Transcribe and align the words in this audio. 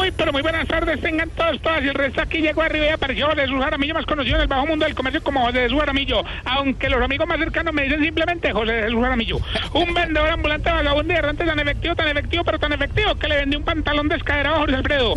Muy, 0.00 0.12
pero 0.12 0.32
muy 0.32 0.40
buenas 0.40 0.66
tardes, 0.66 0.98
tengan 1.02 1.28
todos, 1.28 1.60
todas. 1.60 1.84
Y 1.84 1.88
el 1.88 1.94
resto 1.94 2.22
aquí 2.22 2.38
llegó 2.38 2.62
arriba 2.62 2.86
y 2.86 2.88
apareció 2.88 3.28
Jesús 3.36 3.62
Jaramillo, 3.62 3.92
más 3.92 4.06
conocido 4.06 4.36
en 4.36 4.42
el 4.42 4.48
bajo 4.48 4.66
mundo 4.66 4.86
del 4.86 4.94
comercio 4.94 5.22
como 5.22 5.44
José 5.44 5.60
Jesús 5.60 5.78
Jaramillo. 5.78 6.24
Aunque 6.46 6.88
los 6.88 7.02
amigos 7.02 7.28
más 7.28 7.38
cercanos 7.38 7.74
me 7.74 7.82
dicen 7.82 8.02
simplemente 8.02 8.50
José 8.50 8.84
Jesús 8.84 8.98
Jaramillo. 9.02 9.36
Un 9.74 9.92
vendedor 9.92 10.30
ambulante 10.30 10.70
vagabundo 10.70 11.12
y 11.12 11.16
errante 11.16 11.44
tan 11.44 11.60
efectivo, 11.60 11.94
tan 11.94 12.08
efectivo, 12.08 12.44
pero 12.44 12.58
tan 12.58 12.72
efectivo 12.72 13.14
que 13.16 13.28
le 13.28 13.36
vendí 13.36 13.56
un 13.56 13.62
pantalón 13.62 14.08
de 14.08 14.16
escadera 14.16 14.52
a 14.52 14.58
Jorge 14.60 14.76
Alfredo. 14.76 15.14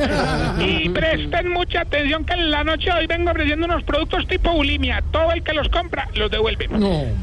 Y 0.59 0.89
presten 0.89 1.47
mucha 1.47 1.79
atención 1.81 2.25
que 2.25 2.33
en 2.33 2.51
la 2.51 2.65
noche 2.65 2.91
hoy 2.91 3.07
vengo 3.07 3.31
ofreciendo 3.31 3.65
unos 3.65 3.83
productos 3.83 4.27
tipo 4.27 4.51
bulimia. 4.51 5.01
Todo 5.11 5.31
el 5.31 5.43
que 5.43 5.53
los 5.53 5.69
compra 5.69 6.09
los 6.15 6.29
devuelve. 6.29 6.67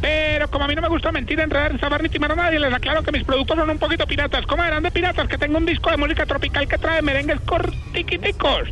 Pero 0.00 0.50
como 0.50 0.64
a 0.64 0.68
mí 0.68 0.74
no 0.74 0.80
me 0.80 0.88
gusta 0.88 1.12
mentir, 1.12 1.38
enredar, 1.38 1.78
saber 1.78 2.02
ni 2.02 2.08
timar 2.08 2.32
a 2.32 2.36
nadie, 2.36 2.58
les 2.58 2.72
aclaro 2.72 3.02
que 3.02 3.12
mis 3.12 3.24
productos 3.24 3.54
son 3.58 3.68
un 3.68 3.78
poquito 3.78 4.06
piratas. 4.06 4.46
¿Cómo 4.46 4.64
eran 4.64 4.82
de 4.82 4.90
piratas? 4.90 5.28
Que 5.28 5.36
tengo 5.36 5.58
un 5.58 5.66
disco 5.66 5.90
de 5.90 5.98
música 5.98 6.24
tropical 6.24 6.66
que 6.66 6.78
trae 6.78 7.02
merengues 7.02 7.38
cortiquiticos. 7.60 8.68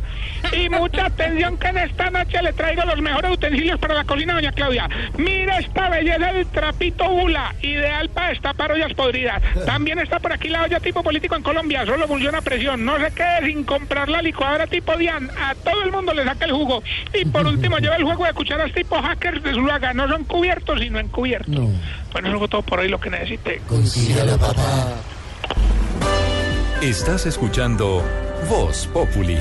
Y 0.53 0.69
mucha 0.69 1.07
atención 1.07 1.57
que 1.57 1.67
en 1.67 1.77
esta 1.77 2.09
noche 2.09 2.41
le 2.41 2.53
traigo 2.53 2.83
los 2.83 3.01
mejores 3.01 3.31
utensilios 3.31 3.79
para 3.79 3.93
la 3.93 4.03
cocina, 4.05 4.33
doña 4.33 4.51
Claudia. 4.51 4.89
Mira 5.17 5.59
esta 5.59 5.89
belleza 5.89 6.33
del 6.33 6.45
trapito 6.47 7.09
bula, 7.09 7.53
ideal 7.61 8.09
para 8.09 8.29
destapar 8.29 8.71
ollas 8.71 8.93
podridas. 8.93 9.41
También 9.65 9.99
está 9.99 10.19
por 10.19 10.31
aquí 10.33 10.47
la 10.47 10.63
olla 10.63 10.79
tipo 10.79 11.03
político 11.03 11.35
en 11.35 11.43
Colombia, 11.43 11.85
solo 11.85 12.07
funciona 12.07 12.39
a 12.39 12.41
presión. 12.41 12.85
No 12.85 12.97
se 12.99 13.11
quede 13.11 13.45
sin 13.45 13.63
comprar 13.63 14.09
la 14.09 14.21
licuadora 14.21 14.65
tipo 14.67 14.95
Dian. 14.97 15.29
A 15.37 15.55
todo 15.55 15.83
el 15.83 15.91
mundo 15.91 16.13
le 16.13 16.23
saca 16.23 16.45
el 16.45 16.51
jugo. 16.51 16.83
Y 17.13 17.25
por 17.25 17.45
último, 17.45 17.77
lleva 17.77 17.97
el 17.97 18.03
juego 18.03 18.25
de 18.25 18.33
cucharas 18.33 18.71
tipo 18.73 19.01
hackers 19.01 19.43
de 19.43 19.53
Zulaga. 19.53 19.93
No 19.93 20.07
son 20.07 20.23
cubiertos, 20.23 20.79
sino 20.79 20.99
encubiertos. 20.99 21.69
Bueno, 22.13 22.29
eso 22.29 22.43
es 22.43 22.49
todo 22.49 22.61
por 22.61 22.79
hoy 22.79 22.87
lo 22.87 22.99
que 22.99 23.09
necesite. 23.09 23.61
Estás 26.81 27.25
escuchando 27.25 28.03
Voz 28.47 28.87
Populi. 28.87 29.37